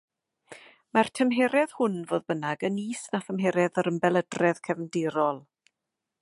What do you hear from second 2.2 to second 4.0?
bynnag, yn is na thymheredd yr